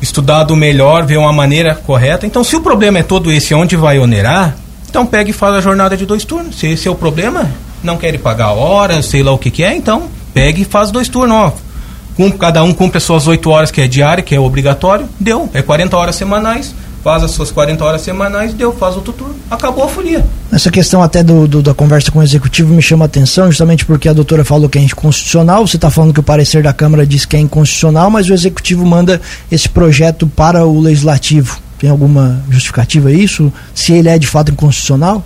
estudado 0.00 0.56
melhor, 0.56 1.04
ver 1.04 1.18
uma 1.18 1.32
maneira 1.32 1.74
correta. 1.74 2.24
Então, 2.24 2.42
se 2.42 2.56
o 2.56 2.62
problema 2.62 3.00
é 3.00 3.02
todo 3.02 3.30
esse, 3.30 3.52
onde 3.52 3.76
vai 3.76 3.98
onerar, 3.98 4.56
então 4.88 5.04
pega 5.06 5.30
e 5.30 5.32
faz 5.32 5.54
a 5.54 5.60
jornada 5.60 5.96
de 5.96 6.06
dois 6.06 6.24
turnos. 6.24 6.58
Se 6.58 6.66
esse 6.66 6.88
é 6.88 6.90
o 6.90 6.94
problema, 6.94 7.50
não 7.82 7.96
quer 7.96 8.18
pagar 8.18 8.52
horas, 8.52 9.06
sei 9.06 9.22
lá 9.22 9.32
o 9.32 9.38
que, 9.38 9.50
que 9.50 9.62
é, 9.62 9.74
então 9.74 10.08
pega 10.38 10.60
e 10.60 10.64
faz 10.64 10.90
dois 10.90 11.08
turnos, 11.08 11.36
ó. 11.36 12.28
cada 12.38 12.62
um 12.62 12.72
cumpre 12.72 12.98
as 12.98 13.02
suas 13.02 13.26
oito 13.26 13.50
horas, 13.50 13.70
que 13.70 13.80
é 13.80 13.88
diária, 13.88 14.22
que 14.22 14.34
é 14.34 14.40
obrigatório, 14.40 15.08
deu. 15.18 15.48
É 15.52 15.62
40 15.62 15.96
horas 15.96 16.14
semanais, 16.14 16.72
faz 17.02 17.24
as 17.24 17.32
suas 17.32 17.50
40 17.50 17.84
horas 17.84 18.02
semanais, 18.02 18.54
deu, 18.54 18.72
faz 18.72 18.94
outro 18.94 19.12
turno. 19.12 19.34
Acabou 19.50 19.84
a 19.84 19.88
folia. 19.88 20.24
Essa 20.52 20.70
questão 20.70 21.02
até 21.02 21.22
do, 21.24 21.48
do, 21.48 21.60
da 21.60 21.74
conversa 21.74 22.12
com 22.12 22.20
o 22.20 22.22
executivo 22.22 22.72
me 22.72 22.82
chama 22.82 23.04
a 23.04 23.06
atenção, 23.06 23.46
justamente 23.46 23.84
porque 23.84 24.08
a 24.08 24.12
doutora 24.12 24.44
falou 24.44 24.68
que 24.68 24.78
é 24.78 24.82
inconstitucional, 24.82 25.66
você 25.66 25.76
está 25.76 25.90
falando 25.90 26.14
que 26.14 26.20
o 26.20 26.22
parecer 26.22 26.62
da 26.62 26.72
Câmara 26.72 27.04
diz 27.04 27.24
que 27.24 27.36
é 27.36 27.40
inconstitucional, 27.40 28.08
mas 28.08 28.28
o 28.28 28.34
executivo 28.34 28.86
manda 28.86 29.20
esse 29.50 29.68
projeto 29.68 30.26
para 30.26 30.64
o 30.64 30.80
legislativo. 30.80 31.67
Tem 31.78 31.88
alguma 31.88 32.42
justificativa 32.50 33.12
isso? 33.12 33.52
Se 33.74 33.92
ele 33.92 34.08
é 34.08 34.18
de 34.18 34.26
fato 34.26 34.50
inconstitucional? 34.50 35.24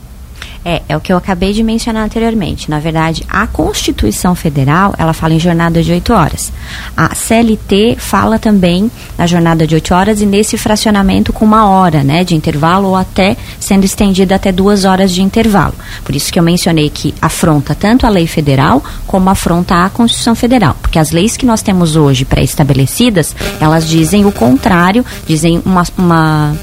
É, 0.65 0.83
é 0.89 0.97
o 0.97 1.01
que 1.01 1.13
eu 1.13 1.17
acabei 1.17 1.53
de 1.53 1.63
mencionar 1.63 2.05
anteriormente. 2.05 2.71
Na 2.71 2.79
verdade, 2.79 3.25
a 3.29 3.47
Constituição 3.47 4.35
Federal, 4.35 4.95
ela 4.97 5.13
fala 5.13 5.35
em 5.35 5.41
jornada 5.41 5.83
de 5.83 5.91
8 5.91 6.13
horas. 6.13 6.53
A 6.97 7.15
CLT 7.15 7.97
fala 7.99 8.39
também 8.39 8.91
na 9.19 9.27
jornada 9.27 9.67
de 9.67 9.75
8 9.75 9.95
horas 9.95 10.21
e 10.21 10.27
nesse 10.27 10.57
fracionamento 10.57 11.33
com 11.33 11.45
uma 11.45 11.69
hora, 11.69 12.05
né, 12.05 12.23
de 12.23 12.35
intervalo 12.35 12.89
ou 12.89 12.97
até 12.97 13.37
sendo 13.59 13.85
estendida 13.85 14.37
até 14.37 14.53
duas 14.53 14.85
horas 14.85 15.13
de 15.13 15.23
intervalo. 15.23 15.75
Por 16.05 16.15
isso 16.15 16.33
que 16.33 16.39
eu 16.39 16.43
mencionei 16.43 16.89
que 16.89 17.13
afronta 17.21 17.75
tanto 17.75 18.07
a 18.07 18.09
lei 18.09 18.27
federal 18.27 18.83
como 19.07 19.31
afronta 19.31 19.85
a 19.85 19.91
Constituição 19.91 20.35
Federal, 20.35 20.77
porque 20.81 20.99
as 20.99 21.11
leis 21.11 21.37
que 21.37 21.47
nós 21.47 21.63
temos 21.63 21.97
hoje 21.97 22.25
pré-estabelecidas, 22.25 23.35
elas 23.61 23.89
dizem 23.89 24.25
o 24.25 24.33
contrário, 24.33 25.05
dizem 25.27 25.61
uma, 25.65 25.83
uma 25.99 26.57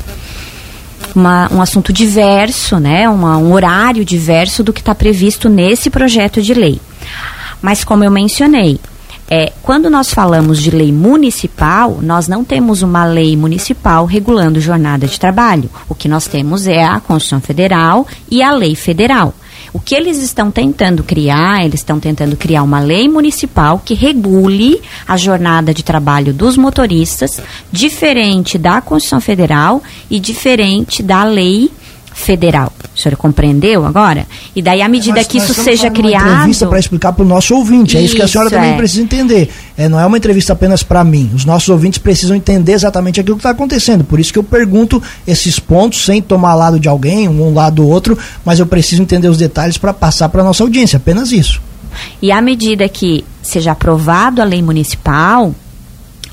uma, 1.16 1.52
um 1.52 1.62
assunto 1.62 1.92
diverso, 1.92 2.78
né, 2.80 3.10
uma, 3.10 3.38
um 3.38 3.54
horário 3.54 4.04
diverso 4.04 4.64
do 4.64 4.74
que 4.74 4.82
está 4.82 4.94
previsto 4.94 5.50
nesse 5.50 5.90
projeto 5.90 6.42
de 6.42 6.54
lei. 6.54 6.80
Mas 7.62 7.84
como 7.84 8.04
eu 8.04 8.12
mencionei, 8.12 8.80
é, 9.32 9.54
quando 9.62 9.92
nós 9.92 10.12
falamos 10.12 10.60
de 10.60 10.72
lei 10.72 10.92
municipal, 10.92 12.00
nós 12.02 12.28
não 12.28 12.44
temos 12.44 12.82
uma 12.82 13.06
lei 13.06 13.38
municipal 13.38 14.06
regulando 14.06 14.60
jornada 14.60 15.06
de 15.06 15.20
trabalho. 15.20 15.70
O 15.88 15.94
que 15.94 16.08
nós 16.08 16.26
temos 16.26 16.66
é 16.66 16.84
a 16.84 17.00
Constituição 17.00 17.40
Federal 17.40 18.08
e 18.32 18.42
a 18.42 18.52
lei 18.52 18.74
federal. 18.74 19.36
O 19.72 19.80
que 19.80 19.96
eles 19.96 20.18
estão 20.18 20.50
tentando 20.50 21.04
criar, 21.04 21.64
eles 21.64 21.80
estão 21.82 22.00
tentando 22.00 22.36
criar 22.36 22.64
uma 22.64 22.80
lei 22.80 23.08
municipal 23.08 23.82
que 23.84 23.94
regule 23.94 24.82
a 25.08 25.16
jornada 25.16 25.74
de 25.74 25.84
trabalho 25.84 26.34
dos 26.34 26.58
motoristas, 26.58 27.42
diferente 27.72 28.58
da 28.58 28.82
Constituição 28.82 29.22
Federal 29.22 29.82
e 30.10 30.20
diferente 30.20 31.04
da 31.04 31.24
lei 31.24 31.72
federal. 32.20 32.72
O 32.96 33.00
senhor 33.00 33.16
compreendeu 33.16 33.86
agora? 33.86 34.28
E 34.56 34.62
daí, 34.62 34.82
à 34.82 34.90
medida 34.90 35.24
que 35.24 35.38
isso 35.38 35.54
seja 35.54 35.90
criado. 35.90 36.26
Uma 36.26 36.34
entrevista 36.34 36.68
para 36.68 36.80
explicar 36.80 37.14
para 37.14 37.24
o 37.24 37.28
nosso 37.28 37.56
ouvinte. 37.56 37.98
É 37.98 38.02
isso 38.02 38.16
que 38.16 38.22
a 38.22 38.28
senhora 38.28 38.50
também 38.50 38.72
é. 38.72 38.78
precisa 38.78 39.02
entender. 39.02 39.50
É, 39.78 39.88
não 39.88 40.00
é 40.00 40.06
uma 40.06 40.18
entrevista 40.18 40.54
apenas 40.54 40.84
para 40.84 41.04
mim. 41.04 41.32
Os 41.34 41.46
nossos 41.46 41.70
ouvintes 41.70 41.98
precisam 41.98 42.36
entender 42.36 42.74
exatamente 42.74 43.20
aquilo 43.20 43.38
que 43.38 43.40
está 43.40 43.52
acontecendo. 43.52 44.04
Por 44.04 44.20
isso 44.20 44.34
que 44.34 44.40
eu 44.40 44.44
pergunto 44.44 45.02
esses 45.26 45.60
pontos 45.60 46.04
sem 46.04 46.22
tomar 46.22 46.56
lado 46.56 46.80
de 46.80 46.90
alguém, 46.90 47.28
um 47.28 47.54
lado 47.54 47.84
ou 47.84 47.90
outro, 47.90 48.18
mas 48.44 48.60
eu 48.60 48.68
preciso 48.68 49.02
entender 49.02 49.30
os 49.30 49.38
detalhes 49.38 49.78
para 49.78 49.94
passar 49.94 50.28
para 50.30 50.44
nossa 50.44 50.64
audiência. 50.64 50.98
Apenas 50.98 51.32
isso. 51.32 51.62
E 52.22 52.32
à 52.32 52.42
medida 52.42 52.88
que 52.90 53.24
seja 53.42 53.72
aprovado 53.72 54.42
a 54.42 54.46
lei 54.46 54.62
municipal, 54.62 55.54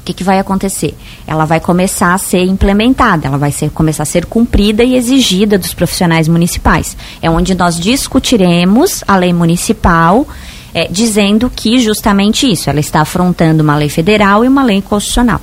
que, 0.06 0.14
que 0.14 0.24
vai 0.24 0.38
acontecer? 0.38 0.94
Ela 1.26 1.44
vai 1.44 1.58
começar 1.58 2.14
a 2.14 2.18
ser 2.18 2.44
implementada, 2.44 3.26
ela 3.26 3.36
vai 3.36 3.50
ser, 3.50 3.70
começar 3.70 4.04
a 4.04 4.06
ser 4.06 4.24
cumprida 4.24 4.84
e 4.84 4.94
exigida 4.94 5.58
dos 5.58 5.74
profissionais 5.74 6.28
municipais. 6.28 6.96
É 7.20 7.28
onde 7.28 7.54
nós 7.54 7.78
discutiremos 7.78 9.02
a 9.06 9.16
lei 9.16 9.32
municipal, 9.32 10.26
é, 10.72 10.86
dizendo 10.88 11.50
que 11.54 11.80
justamente 11.80 12.50
isso, 12.50 12.70
ela 12.70 12.80
está 12.80 13.00
afrontando 13.00 13.62
uma 13.62 13.76
lei 13.76 13.88
federal 13.88 14.44
e 14.44 14.48
uma 14.48 14.62
lei 14.62 14.80
constitucional. 14.80 15.40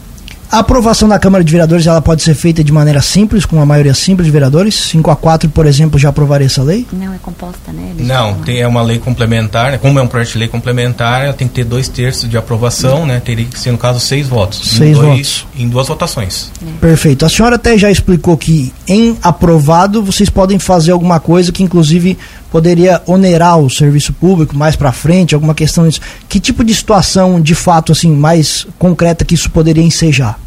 A 0.54 0.60
aprovação 0.60 1.10
da 1.10 1.18
Câmara 1.18 1.44
de 1.44 1.52
Vereadores 1.52 1.88
ela 1.88 2.00
pode 2.00 2.22
ser 2.22 2.36
feita 2.36 2.64
de 2.64 2.72
maneira 2.72 3.02
simples, 3.02 3.44
com 3.44 3.56
uma 3.56 3.66
maioria 3.66 3.96
simples 3.96 4.28
de 4.28 4.32
vereadores? 4.32 4.76
5 4.76 5.10
a 5.10 5.16
4, 5.16 5.50
por 5.50 5.66
exemplo, 5.66 5.98
já 5.98 6.10
aprovaria 6.10 6.46
essa 6.46 6.62
lei? 6.62 6.86
Não, 6.94 7.12
é 7.12 7.18
composta, 7.18 7.72
né? 7.74 7.92
Eles 7.96 8.06
Não, 8.08 8.36
tem, 8.36 8.60
é 8.60 8.68
uma 8.68 8.84
lei 8.84 9.00
complementar, 9.00 9.72
né? 9.72 9.80
como 9.80 9.98
é 9.98 10.02
um 10.04 10.06
projeto 10.08 10.34
de 10.34 10.38
lei 10.38 10.48
complementar, 10.48 11.24
ela 11.24 11.34
tem 11.34 11.48
que 11.48 11.56
ter 11.56 11.64
dois 11.64 11.88
terços 11.88 12.30
de 12.30 12.38
aprovação, 12.38 13.04
né? 13.04 13.20
Teria 13.20 13.46
que 13.48 13.60
ser, 13.60 13.72
no 13.72 13.80
caso, 13.80 14.00
seis 14.00 14.28
votos. 14.28 14.60
Em 14.60 14.78
Seis 14.78 14.96
dois- 14.96 15.08
votos. 15.10 15.48
Em 15.58 15.68
duas 15.68 15.88
votações. 15.88 16.52
Perfeito. 16.80 17.26
A 17.26 17.30
senhora 17.30 17.56
até 17.56 17.76
já 17.76 17.90
explicou 17.90 18.38
que 18.38 18.72
em 18.88 19.18
aprovado 19.24 20.04
vocês 20.04 20.30
podem 20.30 20.60
fazer 20.60 20.92
alguma 20.92 21.20
coisa 21.20 21.52
que 21.52 21.64
inclusive 21.64 22.16
poderia 22.52 23.02
onerar 23.08 23.58
o 23.58 23.72
serviço 23.72 24.14
público 24.14 24.56
mais 24.56 24.76
para 24.76 24.92
frente, 24.92 25.34
alguma 25.34 25.56
questão 25.56 25.88
disso. 25.88 26.00
Que 26.30 26.40
tipo 26.40 26.64
de 26.64 26.76
situação 26.76 27.42
de 27.42 27.56
fato 27.56 27.92
assim 27.92 28.12
mais 28.16 28.68
concreta 28.78 29.26
que 29.26 29.34
isso 29.34 29.50
poderia 29.50 29.84
ensejar? 29.84 30.40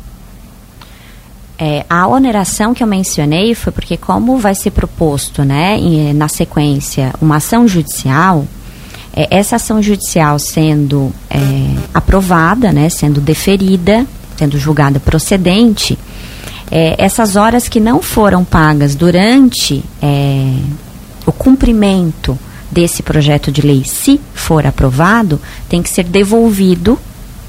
É, 1.59 1.87
a 1.89 2.07
oneração 2.07 2.75
que 2.75 2.83
eu 2.83 2.87
mencionei 2.87 3.55
foi 3.55 3.73
porque 3.73 3.97
como 3.97 4.37
vai 4.37 4.55
ser 4.55 4.73
proposto, 4.73 5.43
né, 5.43 5.79
em- 5.79 6.13
na 6.13 6.29
sequência, 6.29 7.15
uma 7.21 7.37
ação 7.37 7.67
judicial, 7.67 8.45
é, 9.15 9.27
essa 9.31 9.57
ação 9.57 9.83
judicial 9.83 10.39
sendo 10.39 11.11
é, 11.31 11.39
aprovada, 11.95 12.73
né, 12.73 12.91
sendo 12.91 13.23
deferida, 13.23 14.07
sendo 14.37 14.59
julgada 14.59 15.01
procedente, 15.01 15.99
é, 16.71 16.95
essas 16.99 17.37
horas 17.37 17.69
que 17.69 17.81
não 17.81 18.03
foram 18.03 18.45
pagas 18.45 18.95
durante 18.95 19.83
é, 20.03 20.53
o 21.25 21.33
cumprimento 21.33 22.39
desse 22.71 23.03
projeto 23.03 23.51
de 23.51 23.63
lei, 23.63 23.83
se 23.87 24.21
for 24.35 24.67
aprovado, 24.67 25.41
tem 25.71 25.83
que 25.83 25.89
ser 25.89 26.05
devolvido 26.05 26.99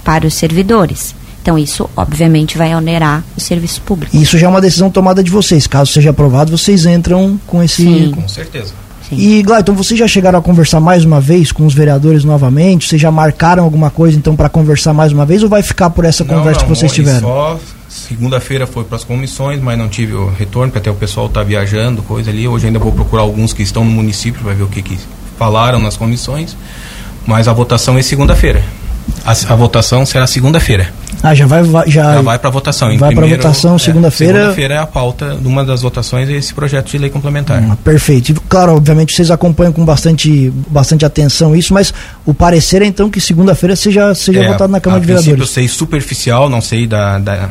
para 0.03 0.25
os 0.25 0.33
servidores. 0.35 1.13
Então, 1.47 1.57
isso, 1.57 1.89
obviamente, 1.95 2.57
vai 2.57 2.75
onerar 2.75 3.23
o 3.37 3.39
serviço 3.39 3.81
público. 3.83 4.13
E 4.13 4.21
isso 4.21 4.37
já 4.37 4.47
é 4.47 4.49
uma 4.49 4.59
decisão 4.59 4.89
tomada 4.89 5.23
de 5.23 5.31
vocês. 5.31 5.65
Caso 5.65 5.93
seja 5.93 6.09
aprovado, 6.09 6.51
vocês 6.51 6.85
entram 6.85 7.39
com 7.47 7.63
esse. 7.63 7.83
Sim. 7.83 8.11
Com 8.11 8.27
certeza. 8.27 8.73
Sim. 9.07 9.15
E, 9.15 9.41
Glayton, 9.41 9.73
vocês 9.73 9.97
já 9.97 10.09
chegaram 10.09 10.39
a 10.39 10.41
conversar 10.41 10.81
mais 10.81 11.05
uma 11.05 11.21
vez 11.21 11.53
com 11.53 11.65
os 11.65 11.73
vereadores 11.73 12.25
novamente? 12.25 12.89
Vocês 12.89 13.01
já 13.01 13.09
marcaram 13.09 13.63
alguma 13.63 13.89
coisa, 13.89 14.17
então, 14.17 14.35
para 14.35 14.49
conversar 14.49 14.91
mais 14.93 15.13
uma 15.13 15.25
vez? 15.25 15.41
Ou 15.41 15.47
vai 15.47 15.63
ficar 15.63 15.89
por 15.89 16.03
essa 16.03 16.25
conversa 16.25 16.63
que 16.63 16.69
vocês 16.69 16.91
tiveram? 16.91 17.21
Só 17.21 17.59
segunda-feira 17.87 18.67
foi 18.67 18.83
para 18.83 18.97
as 18.97 19.05
comissões, 19.05 19.61
mas 19.61 19.77
não 19.77 19.87
tive 19.87 20.15
o 20.15 20.29
retorno, 20.29 20.69
porque 20.69 20.79
até 20.79 20.91
o 20.91 20.99
pessoal 20.99 21.27
está 21.27 21.43
viajando, 21.43 22.03
coisa 22.03 22.29
ali. 22.29 22.45
Hoje 22.45 22.67
ainda 22.67 22.77
vou 22.77 22.91
procurar 22.91 23.21
alguns 23.21 23.53
que 23.53 23.63
estão 23.63 23.85
no 23.85 23.91
município 23.91 24.41
para 24.43 24.53
ver 24.53 24.63
o 24.63 24.67
que, 24.67 24.81
que 24.81 24.99
falaram 25.39 25.79
nas 25.79 25.95
comissões. 25.95 26.57
Mas 27.25 27.47
a 27.47 27.53
votação 27.53 27.97
é 27.97 28.01
segunda-feira. 28.01 28.61
A, 29.25 29.31
a 29.31 29.55
votação 29.55 30.05
será 30.05 30.25
segunda-feira. 30.27 30.89
Ah, 31.23 31.33
já 31.33 31.45
vai. 31.47 31.63
já, 31.87 32.13
Já 32.13 32.21
vai 32.21 32.37
para 32.39 32.49
votação. 32.49 32.91
Em 32.91 32.97
vai 32.97 33.09
primeiro- 33.13 33.41
votação 33.41 33.75
é, 33.75 33.79
segunda-feira. 33.79 34.33
Segunda-feira 34.39 34.73
é 34.75 34.77
a 34.77 34.85
pauta 34.85 35.35
de 35.35 35.47
uma 35.47 35.65
das 35.65 35.81
votações 35.81 36.29
é 36.29 36.33
esse 36.33 36.53
projeto 36.53 36.91
de 36.91 36.97
lei 36.97 37.09
complementar. 37.09 37.61
Ah, 37.71 37.75
perfeito. 37.83 38.31
E, 38.31 38.35
claro, 38.47 38.75
obviamente 38.75 39.13
vocês 39.15 39.31
acompanham 39.31 39.73
com 39.73 39.83
bastante, 39.83 40.53
bastante 40.69 41.05
atenção 41.05 41.55
isso, 41.55 41.73
mas 41.73 41.93
o 42.25 42.33
parecer 42.33 42.81
é 42.81 42.85
então 42.85 43.09
que 43.09 43.19
segunda-feira 43.19 43.75
seja, 43.75 44.13
seja 44.13 44.43
É, 44.43 44.47
votado 44.47 44.71
na 44.71 44.79
Câmara 44.79 45.01
de 45.01 45.07
Vereadores. 45.07 45.39
Eu 45.39 45.47
sei 45.47 45.67
superficial, 45.67 46.49
não 46.49 46.61
sei 46.61 46.85
da, 46.85 47.17
da, 47.17 47.49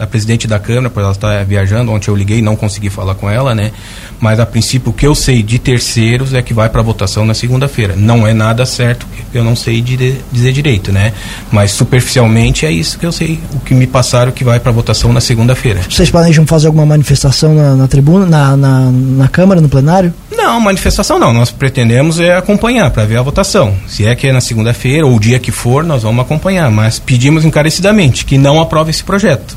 da 0.00 0.06
presidente 0.06 0.46
da 0.48 0.58
Câmara, 0.58 0.88
porque 0.88 1.00
ela 1.04 1.12
está 1.12 1.42
viajando. 1.44 1.92
Ontem 1.92 2.08
eu 2.10 2.16
liguei 2.16 2.38
e 2.38 2.42
não 2.42 2.56
consegui 2.56 2.88
falar 2.88 3.14
com 3.14 3.28
ela, 3.28 3.54
né? 3.54 3.70
Mas 4.18 4.40
a 4.40 4.46
princípio 4.46 4.88
o 4.90 4.92
que 4.94 5.06
eu 5.06 5.14
sei 5.14 5.42
de 5.42 5.58
terceiros 5.58 6.32
é 6.32 6.40
que 6.40 6.54
vai 6.54 6.70
para 6.70 6.80
votação 6.80 7.26
na 7.26 7.34
segunda-feira. 7.34 7.94
Não 7.94 8.26
é 8.26 8.32
nada 8.32 8.64
certo, 8.64 9.06
eu 9.34 9.44
não 9.44 9.54
sei 9.54 9.82
dire- 9.82 10.18
dizer 10.32 10.52
direito, 10.52 10.90
né? 10.90 11.12
Mas 11.52 11.72
superficialmente 11.72 12.64
é 12.64 12.70
isso 12.72 12.98
que 12.98 13.04
eu 13.04 13.12
sei. 13.12 13.38
O 13.52 13.60
que 13.60 13.74
me 13.74 13.86
passaram 13.86 14.32
que 14.32 14.42
vai 14.42 14.58
para 14.58 14.72
votação 14.72 15.12
na 15.12 15.20
segunda-feira. 15.20 15.80
Vocês 15.88 16.10
planejam 16.10 16.46
fazer 16.46 16.68
alguma 16.68 16.86
manifestação 16.86 17.54
na, 17.54 17.74
na 17.76 17.86
tribuna, 17.86 18.24
na, 18.24 18.56
na, 18.56 18.90
na 18.90 19.28
Câmara, 19.28 19.60
no 19.60 19.68
plenário? 19.68 20.14
Não, 20.34 20.58
manifestação 20.62 21.18
não. 21.18 21.34
Nós 21.34 21.50
pretendemos 21.50 22.18
é 22.18 22.34
acompanhar 22.34 22.90
para 22.90 23.04
ver 23.04 23.18
a 23.18 23.22
votação. 23.22 23.74
Se 23.86 24.06
é 24.06 24.14
que 24.14 24.26
é 24.26 24.32
na 24.32 24.40
segunda-feira 24.40 25.06
ou 25.06 25.14
o 25.14 25.20
dia 25.20 25.38
que 25.38 25.52
for, 25.52 25.84
nós 25.84 26.04
vamos 26.04 26.22
acompanhar. 26.24 26.70
Mas 26.70 26.98
pedimos 26.98 27.44
encarecidamente 27.44 28.24
que 28.24 28.38
não 28.38 28.58
aprove 28.60 28.90
esse 28.90 29.04
projeto. 29.04 29.56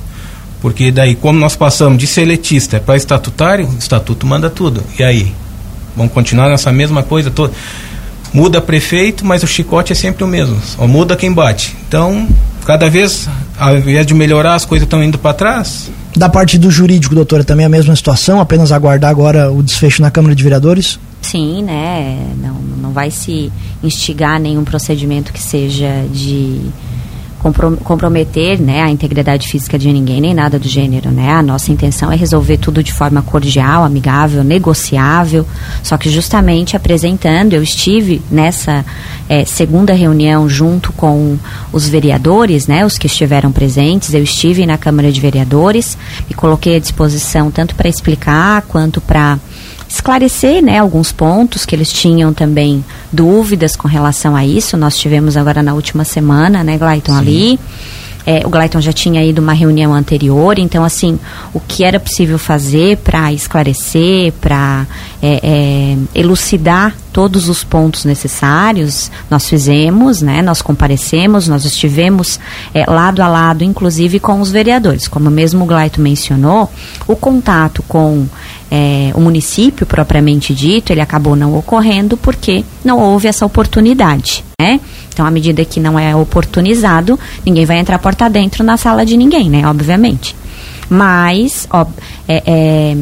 Porque 0.64 0.94
daí, 0.94 1.14
como 1.14 1.38
nós 1.38 1.58
passamos 1.58 1.98
de 1.98 2.08
seletista 2.08 2.80
para 2.80 2.96
estatutário, 2.96 3.68
o 3.68 3.78
estatuto 3.78 4.26
manda 4.26 4.50
tudo. 4.50 4.82
E 4.98 5.04
aí? 5.04 5.34
Vamos 5.94 6.14
continuar 6.14 6.48
nessa 6.48 6.72
mesma 6.72 7.04
coisa 7.04 7.30
toda? 7.30 7.54
Muda 8.34 8.62
prefeito, 8.62 9.26
mas 9.26 9.44
o 9.44 9.48
chicote 9.48 9.92
é 9.92 9.96
sempre 9.96 10.24
o 10.24 10.28
mesmo. 10.28 10.58
Só 10.62 10.88
muda 10.88 11.18
quem 11.18 11.34
bate. 11.34 11.76
Então, 11.86 12.26
cada 12.66 12.90
vez, 12.90 13.28
ao 13.60 13.78
invés 13.78 14.06
de 14.06 14.14
melhorar, 14.14 14.56
as 14.56 14.64
coisas 14.64 14.86
estão 14.86 15.04
indo 15.04 15.18
para 15.20 15.34
trás. 15.34 15.92
Da 16.16 16.30
parte 16.30 16.58
do 16.58 16.72
jurídico, 16.72 17.14
doutora, 17.14 17.44
também 17.44 17.66
a 17.66 17.70
mesma 17.70 17.94
situação, 17.94 18.40
apenas 18.40 18.72
aguardar 18.72 19.12
agora 19.12 19.52
o 19.52 19.62
desfecho 19.62 20.02
na 20.02 20.10
Câmara 20.10 20.34
de 20.34 20.42
Vereadores? 20.42 20.98
Sim, 21.22 21.64
né? 21.64 22.26
Não, 22.42 22.54
não 22.82 22.92
vai 22.94 23.12
se 23.12 23.52
instigar 23.84 24.40
nenhum 24.40 24.64
procedimento 24.64 25.34
que 25.34 25.42
seja 25.42 26.06
de 26.10 26.62
comprometer 27.84 28.60
né, 28.60 28.82
a 28.82 28.90
integridade 28.90 29.48
física 29.48 29.78
de 29.78 29.92
ninguém, 29.92 30.22
nem 30.22 30.34
nada 30.34 30.58
do 30.58 30.68
gênero, 30.68 31.12
né? 31.12 31.32
A 31.32 31.44
nossa 31.44 31.72
intenção 31.72 32.12
é 32.12 32.16
resolver 32.16 32.58
tudo 32.58 32.82
de 32.82 32.94
forma 32.94 33.22
cordial, 33.22 33.84
amigável, 33.84 34.44
negociável, 34.44 35.46
só 35.82 35.98
que 35.98 36.10
justamente 36.10 36.78
apresentando, 36.78 37.54
eu 37.54 37.62
estive 37.62 38.22
nessa 38.32 38.86
eh, 39.28 39.44
segunda 39.46 39.94
reunião 39.94 40.48
junto 40.48 40.94
com 40.94 41.38
os 41.72 41.88
vereadores, 41.90 42.68
né, 42.68 42.86
os 42.86 42.98
que 42.98 43.08
estiveram 43.08 43.52
presentes, 43.52 44.14
eu 44.14 44.24
estive 44.24 44.66
na 44.66 44.78
Câmara 44.78 45.12
de 45.12 45.20
Vereadores, 45.20 45.98
me 46.30 46.36
coloquei 46.36 46.78
à 46.78 46.80
disposição 46.80 47.52
tanto 47.52 47.76
para 47.76 47.90
explicar 47.90 48.62
quanto 48.64 49.02
para 49.02 49.38
esclarecer 49.94 50.64
né, 50.64 50.80
alguns 50.80 51.12
pontos 51.12 51.68
que 51.68 51.76
eles 51.76 51.92
tinham 51.94 52.34
também 52.34 52.84
dúvidas 53.12 53.76
com 53.76 53.88
relação 53.88 54.36
a 54.36 54.44
isso. 54.44 54.76
Nós 54.76 54.98
tivemos 54.98 55.38
agora 55.38 55.62
na 55.62 55.76
última 55.76 56.04
semana, 56.04 56.64
né, 56.64 56.80
Glayton, 56.80 57.14
ali. 57.14 57.60
é, 58.26 58.42
o 58.44 58.50
Glayton 58.50 58.82
já 58.82 58.92
tinha 58.92 59.24
ido 59.24 59.40
uma 59.40 59.54
reunião 59.54 59.94
anterior, 59.94 60.58
então 60.58 60.84
assim, 60.84 61.20
o 61.54 61.60
que 61.60 61.84
era 61.84 62.00
possível 62.00 62.40
fazer 62.40 62.98
para 62.98 63.32
esclarecer, 63.32 64.34
para 64.42 64.88
é, 65.22 65.40
é, 65.44 65.98
elucidar 66.16 66.96
todos 67.14 67.48
os 67.48 67.64
pontos 67.64 68.04
necessários, 68.04 69.12
nós 69.30 69.48
fizemos, 69.48 70.22
né? 70.22 70.42
Nós 70.42 70.64
comparecemos, 70.64 71.48
nós 71.48 71.64
estivemos 71.64 72.40
é, 72.74 72.90
lado 72.90 73.22
a 73.22 73.28
lado, 73.28 73.64
inclusive 73.64 74.20
com 74.20 74.42
os 74.42 74.52
vereadores. 74.52 75.08
Como 75.08 75.30
mesmo 75.30 75.64
o 75.64 75.68
Glayton 75.68 76.02
mencionou, 76.02 76.70
o 77.08 77.16
contato 77.16 77.84
com 77.88 78.26
é, 78.72 79.12
o 79.14 79.22
município 79.22 79.86
propriamente 79.86 80.56
dito, 80.56 80.92
ele 80.92 81.02
acabou 81.02 81.36
não 81.36 81.56
ocorrendo 81.56 82.18
porque 82.18 82.66
não 82.84 82.98
houve 83.00 83.28
essa 83.28 83.46
oportunidade, 83.46 84.44
né? 84.60 84.80
Então, 85.14 85.24
à 85.24 85.30
medida 85.30 85.64
que 85.64 85.80
não 85.80 86.00
é 86.00 86.16
oportunizado, 86.16 87.20
ninguém 87.46 87.66
vai 87.66 87.78
entrar 87.78 88.00
porta 88.00 88.28
dentro 88.28 88.64
na 88.64 88.76
sala 88.76 89.06
de 89.06 89.16
ninguém, 89.16 89.52
né? 89.52 89.68
Obviamente. 89.68 90.36
Mas, 90.90 91.68
ó, 91.70 91.86
é, 92.28 92.44
é, 92.46 92.98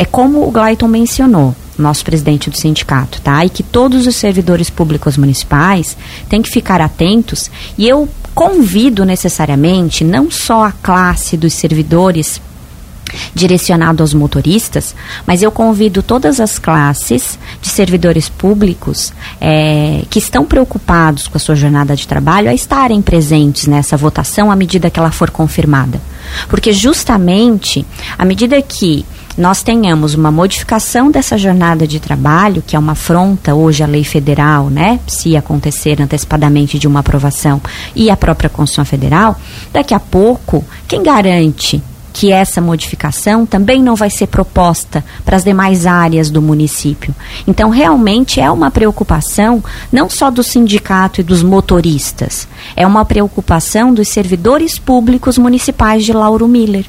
é 0.00 0.04
como 0.04 0.46
o 0.46 0.50
Glayton 0.50 0.88
mencionou, 0.88 1.54
nosso 1.78 2.04
presidente 2.04 2.50
do 2.50 2.56
sindicato, 2.56 3.20
tá? 3.20 3.44
E 3.44 3.50
que 3.50 3.62
todos 3.62 4.06
os 4.06 4.16
servidores 4.16 4.70
públicos 4.70 5.16
municipais 5.16 5.96
têm 6.28 6.42
que 6.42 6.50
ficar 6.50 6.80
atentos. 6.80 7.50
E 7.76 7.88
eu 7.88 8.08
convido 8.34 9.04
necessariamente 9.04 10.04
não 10.04 10.30
só 10.30 10.64
a 10.64 10.72
classe 10.72 11.36
dos 11.36 11.54
servidores 11.54 12.40
direcionado 13.34 14.02
aos 14.02 14.14
motoristas, 14.14 14.94
mas 15.26 15.42
eu 15.42 15.50
convido 15.50 16.02
todas 16.02 16.40
as 16.40 16.58
classes 16.58 17.38
de 17.60 17.68
servidores 17.68 18.28
públicos 18.28 19.12
é, 19.40 20.02
que 20.10 20.18
estão 20.18 20.44
preocupados 20.44 21.28
com 21.28 21.36
a 21.36 21.40
sua 21.40 21.54
jornada 21.54 21.96
de 21.96 22.06
trabalho 22.06 22.50
a 22.50 22.54
estarem 22.54 23.00
presentes 23.00 23.66
nessa 23.66 23.96
votação 23.96 24.50
à 24.50 24.56
medida 24.56 24.90
que 24.90 24.98
ela 24.98 25.10
for 25.10 25.30
confirmada. 25.30 26.00
Porque 26.48 26.72
justamente 26.72 27.84
à 28.16 28.24
medida 28.24 28.60
que 28.60 29.04
nós 29.38 29.62
tenhamos 29.62 30.14
uma 30.14 30.32
modificação 30.32 31.12
dessa 31.12 31.38
jornada 31.38 31.86
de 31.86 32.00
trabalho, 32.00 32.60
que 32.66 32.74
é 32.74 32.78
uma 32.78 32.92
afronta 32.92 33.54
hoje 33.54 33.84
à 33.84 33.86
lei 33.86 34.02
federal, 34.02 34.68
né? 34.68 34.98
Se 35.06 35.36
acontecer 35.36 36.02
antecipadamente 36.02 36.76
de 36.76 36.88
uma 36.88 37.00
aprovação 37.00 37.62
e 37.94 38.10
a 38.10 38.16
própria 38.16 38.50
Constituição 38.50 38.84
Federal, 38.84 39.38
daqui 39.72 39.94
a 39.94 40.00
pouco, 40.00 40.64
quem 40.88 41.04
garante 41.04 41.80
que 42.12 42.32
essa 42.32 42.60
modificação 42.60 43.46
também 43.46 43.80
não 43.80 43.94
vai 43.94 44.10
ser 44.10 44.26
proposta 44.26 45.04
para 45.24 45.36
as 45.36 45.44
demais 45.44 45.86
áreas 45.86 46.30
do 46.30 46.42
município. 46.42 47.14
Então, 47.46 47.70
realmente 47.70 48.40
é 48.40 48.50
uma 48.50 48.72
preocupação 48.72 49.62
não 49.92 50.10
só 50.10 50.32
do 50.32 50.42
sindicato 50.42 51.20
e 51.20 51.24
dos 51.24 51.44
motoristas, 51.44 52.48
é 52.74 52.84
uma 52.84 53.04
preocupação 53.04 53.94
dos 53.94 54.08
servidores 54.08 54.80
públicos 54.80 55.38
municipais 55.38 56.04
de 56.04 56.12
Lauro 56.12 56.48
Miller. 56.48 56.86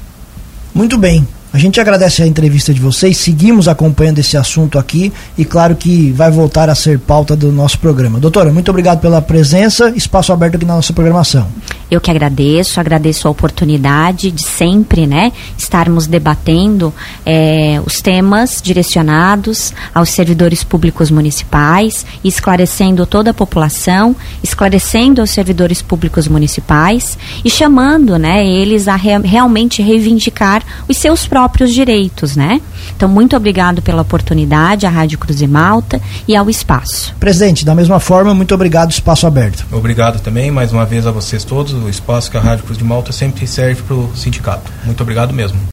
Muito 0.74 0.98
bem. 0.98 1.24
A 1.52 1.58
gente 1.58 1.80
agradece 1.80 2.22
a 2.22 2.26
entrevista 2.26 2.72
de 2.72 2.80
vocês, 2.80 3.16
seguimos 3.16 3.66
acompanhando 3.66 4.20
esse 4.20 4.36
assunto 4.36 4.78
aqui 4.78 5.12
e 5.36 5.44
claro 5.44 5.74
que 5.74 6.12
vai 6.12 6.30
voltar 6.30 6.70
a 6.70 6.76
ser 6.76 7.00
pauta 7.00 7.34
do 7.34 7.50
nosso 7.50 7.76
programa. 7.80 8.20
Doutora, 8.20 8.52
muito 8.52 8.70
obrigado 8.70 9.00
pela 9.00 9.20
presença, 9.20 9.90
espaço 9.96 10.32
aberto 10.32 10.54
aqui 10.54 10.64
na 10.64 10.76
nossa 10.76 10.92
programação. 10.92 11.48
Eu 11.90 12.00
que 12.00 12.08
agradeço, 12.08 12.78
agradeço 12.78 13.26
a 13.26 13.30
oportunidade 13.32 14.30
de 14.30 14.44
sempre, 14.44 15.08
né, 15.08 15.32
estarmos 15.58 16.06
debatendo 16.06 16.94
é, 17.26 17.82
os 17.84 18.00
temas 18.00 18.62
direcionados 18.62 19.74
aos 19.92 20.10
servidores 20.10 20.62
públicos 20.62 21.10
municipais, 21.10 22.06
esclarecendo 22.22 23.04
toda 23.06 23.32
a 23.32 23.34
população, 23.34 24.14
esclarecendo 24.40 25.20
aos 25.20 25.30
servidores 25.30 25.82
públicos 25.82 26.28
municipais 26.28 27.18
e 27.44 27.50
chamando, 27.50 28.16
né, 28.16 28.46
eles 28.46 28.86
a 28.86 28.94
re 28.94 29.18
realmente 29.24 29.82
reivindicar 29.82 30.62
os 30.88 30.96
seus 30.96 31.26
próprios 31.40 31.72
direitos, 31.72 32.36
né? 32.36 32.60
Então, 32.94 33.08
muito 33.08 33.34
obrigado 33.34 33.80
pela 33.80 34.02
oportunidade 34.02 34.84
à 34.84 34.90
Rádio 34.90 35.18
Cruz 35.18 35.40
e 35.40 35.46
Malta 35.46 35.98
e 36.28 36.36
ao 36.36 36.50
espaço. 36.50 37.14
Presidente, 37.18 37.64
da 37.64 37.74
mesma 37.74 37.98
forma, 37.98 38.34
muito 38.34 38.54
obrigado, 38.54 38.90
espaço 38.90 39.26
aberto. 39.26 39.64
Obrigado 39.72 40.20
também, 40.20 40.50
mais 40.50 40.70
uma 40.70 40.84
vez 40.84 41.06
a 41.06 41.10
vocês 41.10 41.42
todos 41.42 41.72
o 41.72 41.88
espaço 41.88 42.30
que 42.30 42.36
a 42.36 42.40
Rádio 42.40 42.64
Cruz 42.64 42.76
de 42.76 42.84
Malta 42.84 43.10
sempre 43.10 43.46
serve 43.46 43.80
para 43.82 43.96
o 43.96 44.14
sindicato. 44.14 44.70
Muito 44.84 45.02
obrigado 45.02 45.32
mesmo. 45.32 45.58